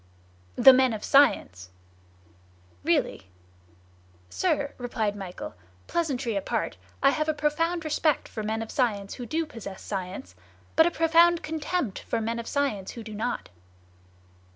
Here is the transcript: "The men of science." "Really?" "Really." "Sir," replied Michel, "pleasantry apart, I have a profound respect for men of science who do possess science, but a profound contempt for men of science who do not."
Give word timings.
"The 0.55 0.73
men 0.73 0.93
of 0.93 1.03
science." 1.03 1.69
"Really?" 2.83 3.03
"Really." 3.05 3.27
"Sir," 4.31 4.73
replied 4.79 5.15
Michel, 5.15 5.53
"pleasantry 5.85 6.35
apart, 6.35 6.75
I 7.03 7.11
have 7.11 7.29
a 7.29 7.35
profound 7.35 7.85
respect 7.85 8.27
for 8.27 8.41
men 8.41 8.63
of 8.63 8.71
science 8.71 9.13
who 9.13 9.27
do 9.27 9.45
possess 9.45 9.83
science, 9.83 10.33
but 10.75 10.87
a 10.87 10.89
profound 10.89 11.43
contempt 11.43 11.99
for 11.99 12.19
men 12.19 12.39
of 12.39 12.47
science 12.47 12.93
who 12.93 13.03
do 13.03 13.13
not." 13.13 13.49